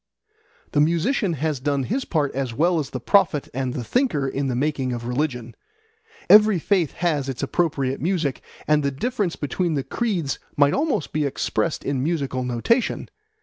[0.71, 4.47] The musician has done his part as well as the prophet and the thinker in
[4.47, 5.53] the making of religion.
[6.27, 11.23] Every faith has its appropriate music, and the difference between the creeds might almost be
[11.23, 13.09] expressed in musical notation.